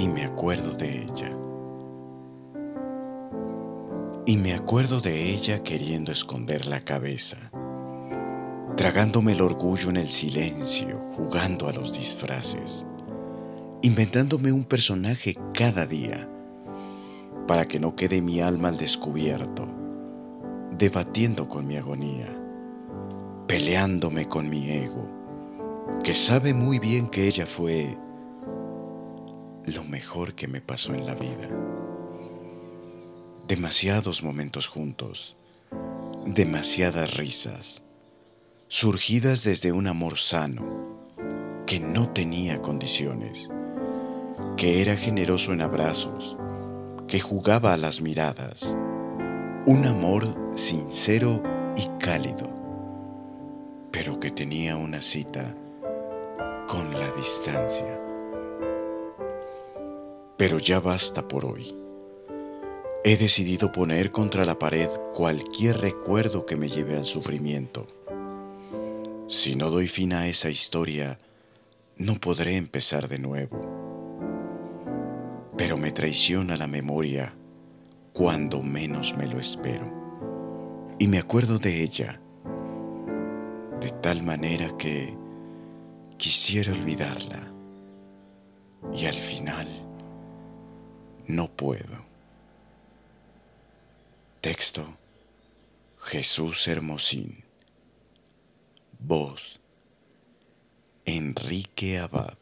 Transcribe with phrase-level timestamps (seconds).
[0.00, 1.36] y me acuerdo de ella.
[4.24, 7.36] Y me acuerdo de ella queriendo esconder la cabeza,
[8.78, 12.86] tragándome el orgullo en el silencio, jugando a los disfraces,
[13.82, 16.26] inventándome un personaje cada día,
[17.46, 19.68] para que no quede mi alma al descubierto,
[20.78, 22.34] debatiendo con mi agonía,
[23.46, 25.06] peleándome con mi ego,
[26.02, 27.98] que sabe muy bien que ella fue
[29.66, 31.48] lo mejor que me pasó en la vida.
[33.46, 35.36] Demasiados momentos juntos,
[36.24, 37.82] demasiadas risas,
[38.68, 40.90] surgidas desde un amor sano,
[41.66, 43.50] que no tenía condiciones,
[44.56, 46.36] que era generoso en abrazos,
[47.06, 48.76] que jugaba a las miradas,
[49.66, 51.42] un amor sincero
[51.76, 52.48] y cálido,
[53.90, 55.54] pero que tenía una cita
[56.68, 58.09] con la distancia.
[60.40, 61.76] Pero ya basta por hoy.
[63.04, 67.86] He decidido poner contra la pared cualquier recuerdo que me lleve al sufrimiento.
[69.28, 71.18] Si no doy fin a esa historia,
[71.98, 73.60] no podré empezar de nuevo.
[75.58, 77.34] Pero me traiciona la memoria
[78.14, 79.92] cuando menos me lo espero.
[80.98, 82.18] Y me acuerdo de ella,
[83.78, 85.14] de tal manera que
[86.16, 87.52] quisiera olvidarla.
[88.94, 89.89] Y al final
[91.34, 92.04] no puedo.
[94.40, 94.96] Texto
[95.98, 97.44] Jesús Hermosín.
[98.98, 99.60] Voz
[101.04, 102.39] Enrique Abad.